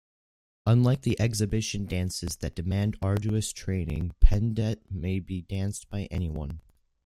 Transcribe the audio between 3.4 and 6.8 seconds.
training, Pendet may be danced by anyone.